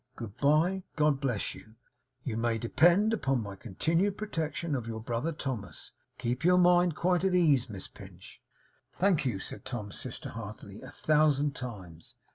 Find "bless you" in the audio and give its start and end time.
1.21-1.75